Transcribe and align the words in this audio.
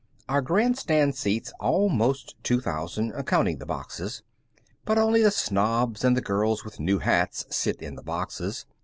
Our 0.27 0.41
grand 0.41 0.79
stand 0.79 1.13
seats 1.13 1.53
almost 1.59 2.33
two 2.41 2.59
thousand, 2.59 3.13
counting 3.27 3.59
the 3.59 3.67
boxes. 3.67 4.23
But 4.83 4.97
only 4.97 5.21
the 5.21 5.29
snobs, 5.29 6.03
and 6.03 6.17
the 6.17 6.21
girls 6.21 6.65
with 6.65 6.79
new 6.79 6.97
hats, 6.97 7.45
sit 7.51 7.83
in 7.83 7.93
the 7.93 8.01
boxes. 8.01 8.65